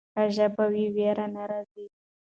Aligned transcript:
که 0.13 0.21
ژبه 0.35 0.65
وي 0.73 0.85
ویره 0.95 1.25
نه 1.35 1.43
راځي. 1.51 1.85